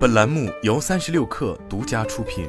[0.00, 2.48] 本栏目由三十六氪独家出品。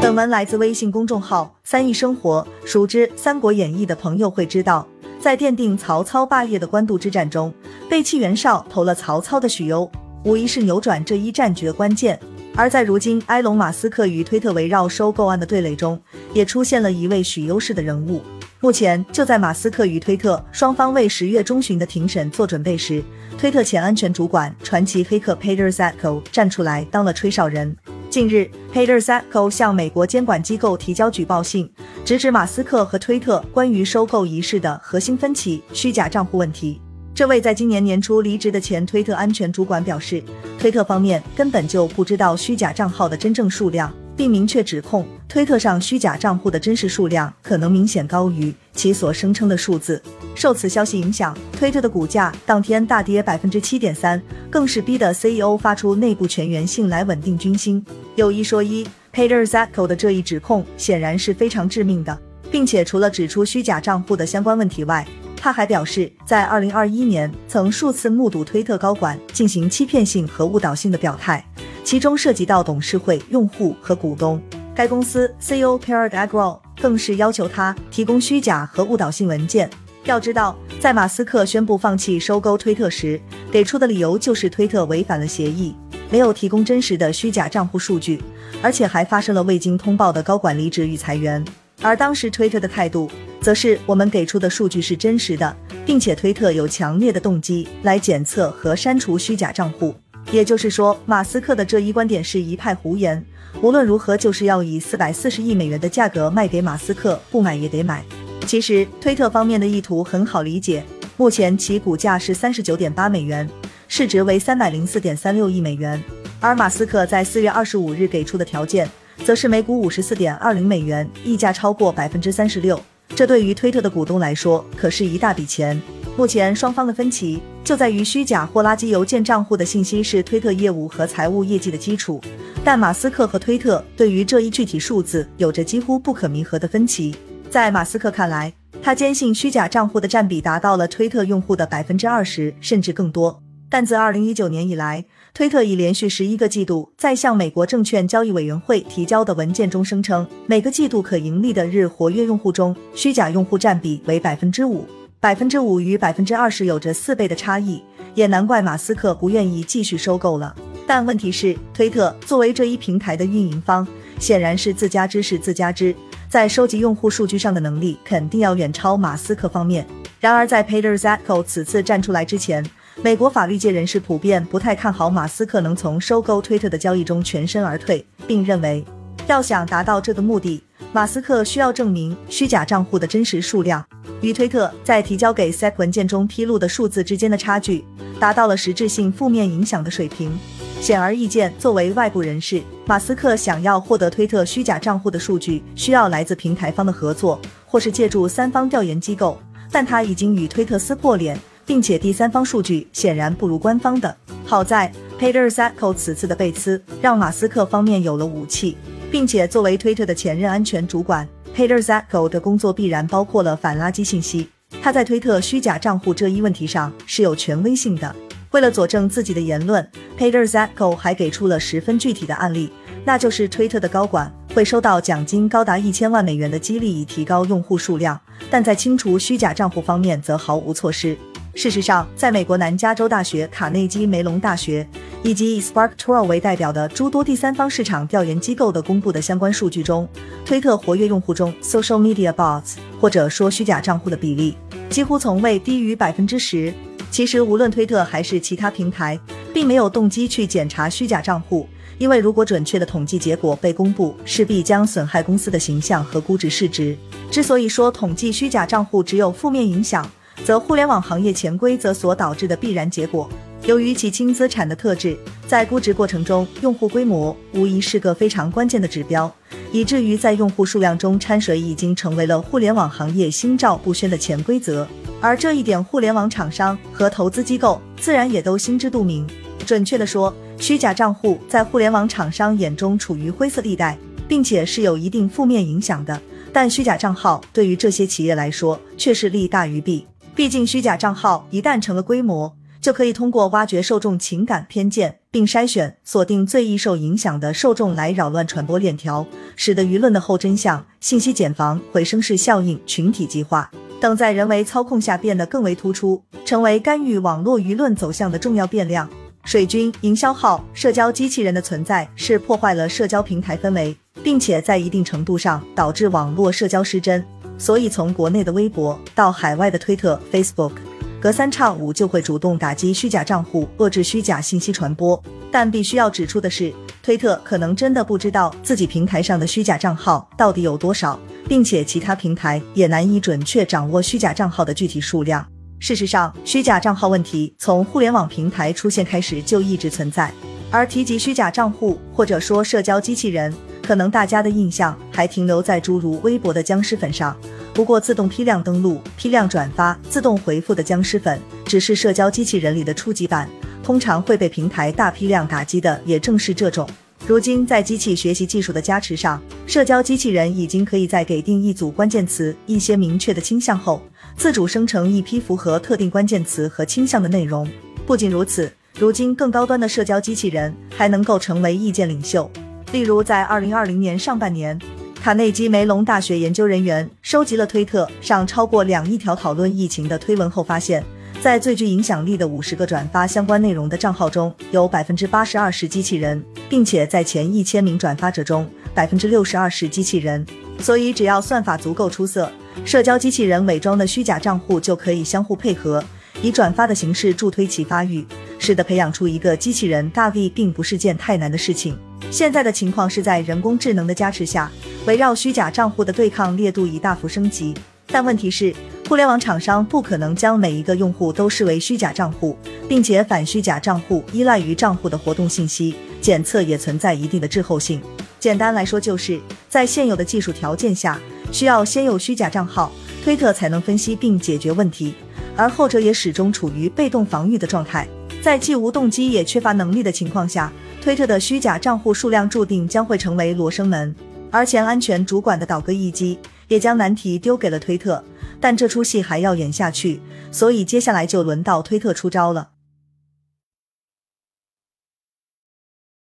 [0.00, 2.48] 本文来自微信公众号“三亿生活”。
[2.64, 4.88] 熟知《三国演义》的朋友会知道，
[5.20, 7.52] 在奠定曹操霸业的官渡之战中，
[7.90, 9.92] 被弃袁绍投了曹操的许攸，
[10.24, 12.18] 无疑是扭转这一战局的关键。
[12.56, 16.00] 而在如今埃隆·马斯克与推特围绕收购案的对垒中，
[16.32, 18.22] 也出现了一位许攸式的人物。
[18.64, 23.04] 目前，就在马斯克与推特双方为十月中旬的庭审做准备时，
[23.36, 27.76] 推特前安全主管、传奇黑客 Peter Zatko 站出来当了吹哨人。
[28.08, 31.70] 近日，Peter Zatko 向美国监管机构提交举报信，
[32.06, 36.80] 直指马斯克和推特关于收购仪式的核心分歧——虚假账户问题。
[37.14, 40.22] 这位在今年年初离职的前推特安全主管表示，
[40.58, 43.92] 推特方面根本就不知道虚假账号的真正数量。
[44.16, 50.00] 并明确指控推特上虚假账户的真实数量可能明显高于其所声称的数字。
[50.34, 57.84] 受此消息影响，推特的股价当天大跌百分之七点三，更是逼得 CEO 发出内部全员信来稳定军心。
[58.14, 62.16] 有一说一，Peter Zacko 的这一指控显然是非常致命的，
[62.50, 65.06] 并且除了指出虚假账户的相关问题外，
[65.36, 71.44] 他还表示，在二零二一年曾数次目睹推特高管进行欺骗性和误导性的表态。
[71.84, 74.42] 其中涉及到董事会、用户和股东。
[74.74, 79.70] 该公司 CEO Parag Agrawal 更是要求他提供虚假和误导性文件。
[80.04, 83.20] 要知道，在马斯克宣布放弃收购推特时，
[83.52, 85.74] 给出的理由就是推特违反了协议，
[86.10, 88.20] 没有提供真实的虚假账户数据，
[88.60, 91.44] 而且还发生了未经通报的高管离职与裁员。
[91.80, 99.94] 而当时推特的态度，则是我们给出的数据是真实的，并且推特有强烈的动机来检测和删除虚假账户。
[100.34, 103.24] 也就是说，马斯克的这一观点是一派胡言。
[103.62, 108.04] 无论如何，就是要以四百四十亿美元的价格卖给马斯克，不买也得买。
[108.44, 110.82] 其实，推特方面的意图很好理解。
[111.16, 113.48] 目前其股价是三十九点八美元，
[113.86, 116.02] 市值为三百零四点三六亿美元。
[116.40, 118.90] 而马斯克在四月二十五日给出的条件，
[119.24, 122.80] 则是每股五十四点二零美元，溢价超过百分之三十六。
[123.14, 125.80] 这对于推特的股东来说，可是一大笔钱。
[126.16, 132.20] 目前双方的分歧就在于虚假或垃圾邮件账户的信息是推特业务和财务业绩的基础，
[132.64, 137.12] 但马斯克和推特对于这一具体数字有着几乎不可弥合的分歧。
[137.50, 143.42] 在马斯克看来，他坚信虚假账户的占比达到了推特用户的百分之二十甚至更多。
[143.68, 154.86] 但自二零一九年以来，推特已连续十一个季度在向美国证券交易委员会提交的文件中声称，每个季度可盈利的日活跃用户中，虚假用户占比为百分之五。
[155.24, 157.82] 百分之五与百分之二十有着四倍的差异，
[158.14, 160.54] 也难怪马斯克不愿意继续收购了。
[160.86, 165.94] 但问题是，推特作为这一平台的运营方，显然是自家知是自家知，
[166.28, 169.86] 在收集用户数据上的能力肯定要远超马斯克方面。
[170.20, 172.62] 然而，在 Peter Zatko 此次站出来之前，
[173.00, 178.84] 美国法律界人士普遍不太看好马斯克能从收购推特的交易中全身而退，并认为，
[179.26, 183.82] 要想达到这个目的，马斯克需要证明虚假账户的真实数量。
[184.24, 187.84] 与推特在提交给 SEC 文件中披露的数字之间的差距，
[188.18, 190.32] 达到了实质性负面影响的水平。
[190.80, 199.38] 显而易见，作为外部人士，马斯克想要获得推特虚假账户的数据，需要来自平台方的合作，或是借助三方调研机构。
[199.70, 204.16] 但他已经与推特撕破脸，并且第三方数据显然不如官方的。
[204.46, 204.90] 好在
[205.20, 208.78] Peter Zatko 此次的被刺，让马斯克方面有了武器，
[209.10, 211.28] 并且作为推特的前任安全主管。
[211.54, 214.48] Peter Zatko 的工作必然包括了反垃圾信息。
[214.82, 218.14] 他在推特虚假账户这一问题上是有权威性的。
[218.50, 219.88] 为了佐证自己的言论
[220.18, 222.70] ，Peter Zatko 还给出了十分具体的案例，
[223.04, 231.16] 那就是推特的高管会收到奖金高达一千万美元的激励以提高用户数量，但在清除虚假账户方面则毫无措施。
[231.54, 234.86] 事实上，在美国南加州大学、卡内基梅隆大学
[235.22, 240.08] 以及以 SparkToro 为代表的诸多第三方市场调研机构的公布的相关数据中，
[240.44, 244.56] 推特活跃用户中 social media bots 或者说虚假账户的比例
[244.90, 246.74] 几乎从未低于百分之十。
[247.08, 249.18] 其实，无论推特还是其他平台，
[249.52, 251.68] 并没有动机去检查虚假账户，
[251.98, 256.96] 因为如果准确的统计结果被公布，势必将损害公司的形象和估值市值。
[257.30, 260.04] 之所以说统计虚假账户只有负面影响，
[260.44, 263.28] 则互联网行业潜规则所导致的必然结果，
[263.66, 265.16] 由于其轻资产的特质，
[265.46, 269.32] 在估值过程中，用户规模无疑是个非常关键的指标，
[269.72, 274.86] 以至于在用户数量中掺水已经成为了互联网行业心照不宣的潜规则。
[275.20, 279.26] 而这一点，互联网厂商和投资机构自然也都心知肚明。
[279.64, 283.96] 准确的说，虚假账户在互联网厂商眼中处于灰色地带，
[284.28, 286.20] 并且是有一定负面影响的。
[286.52, 290.06] 但虚假账号对于这些企业来说却是利大于弊。
[290.34, 303.70] 毕竟，虚假账号一旦成了规模，就可以通过挖掘受众情感偏见，并筛选锁定最易受影响的受众来扰乱传播链条，使得舆论的后真相、信息茧房、回声式效应、群体极化
[304.00, 309.08] 等在人为操控下变得更为突出，成为干预网络舆论走向的重要变量。
[309.44, 317.24] 水军、营销号、社交机器人的存在是破坏了社交平台氛围，并且在一定程度上导致网络社交失真。
[317.56, 320.72] 所以，从国内的微博到海外的推特、Facebook，
[321.20, 325.20] 隔三差五就会主动打击虚假账户，遏制虚假信息传播。
[325.50, 326.72] 但必须要指出的是，
[327.02, 331.18] 推特可能真的不知道自己平台上的虚假账号到底有多少，
[331.48, 335.46] 并且其他平台也难以准确掌握虚假账号的具体数量。
[335.78, 340.32] 事实上，虚假账号问题从互联网平台出现开始就一直存在。
[340.70, 343.54] 而提及虚假账户或者说社交机器人，
[343.86, 347.36] 可能大家的印象还停留在诸如微博的僵尸粉上。
[347.74, 353.48] 不过，自动批量登录、批量转发、自动回复的僵尸粉，只是社交机器人里的初级版，
[353.82, 356.88] 通常会被平台大批量打击的，也正是这种。
[357.26, 364.00] 如今，在机器学习技术的加持上，社交机器人已经可以在给定一组关键词、一些明确的倾向后。
[364.36, 367.68] 自主生成一批符合特定关键词和倾向的内容。
[368.06, 372.50] 不仅如此，如今更高端的社交机器人还能够成为意见领袖。
[372.94, 374.78] 例如，在二零二零年上半年，
[375.20, 381.02] 卡内基梅隆大学研究人员收集了推特上超过两亿条讨论疫情的推文后，发现，
[381.42, 388.64] 在最具影响力的五十个转发相关内容的账号中，有百分之八十二是机器人，并且在前一千名转发者中，
[388.94, 390.46] 百分之六十二是机器人。
[390.78, 392.48] 所以，只要算法足够出色。
[392.84, 396.00] 社交机器人伪装的虚假账户就可以相互配合，
[396.40, 398.24] 以转发的形式助推其发育，
[398.60, 401.98] 使得培养出一个机器人大 V 并不是件太难的事情。
[402.30, 404.70] 现在的情况是在人工智能的加持下，
[405.06, 407.74] 围绕虚假账户的对抗烈度已大幅升级。
[408.06, 408.74] 但问题是，
[409.08, 412.56] 互联网厂商不可能将每一个用户都视为虚假账户，
[412.88, 418.00] 并且反虚假账户依赖于账户的活动信息检测，也存在一定的滞后性。
[418.38, 421.18] 简单来说，就是在现有的技术条件下。
[421.52, 422.90] 需要先有虚假账号，
[423.22, 425.14] 推特才能分析并解决问题，
[425.56, 428.08] 而后者也始终处于被动防御的状态。
[428.42, 430.72] 在既无动机也缺乏能力的情况下，
[431.04, 434.16] 推特的虚假账户数量注定将会成为罗生门，
[434.50, 438.24] 而前安全主管的倒戈一击也将难题丢给了推特。
[438.58, 440.18] 但这出戏还要演下去，
[440.50, 442.70] 所以接下来就轮到推特出招了。